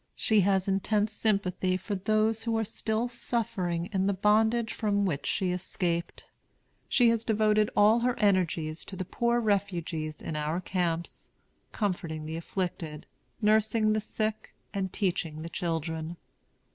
[0.15, 5.27] She has intense sympathy for those who are still suffering in the bondage from which
[5.27, 6.27] she escaped.
[6.89, 11.29] She has devoted all her energies to the poor refugees in our camps,
[11.71, 13.05] comforting the afflicted,
[13.43, 16.17] nursing the sick, and teaching the children.